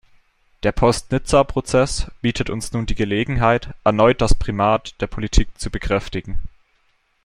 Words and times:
Der 0.63 0.71
Post-Nizza-Prozess 0.71 2.09
bietet 2.23 2.49
uns 2.49 2.73
nun 2.73 2.87
die 2.87 2.95
Gelegenheit, 2.95 3.75
erneut 3.83 4.19
das 4.19 4.33
Primat 4.33 4.99
der 4.99 5.05
Politik 5.05 5.49
zu 5.59 5.69
bekräftigen. 5.69 6.39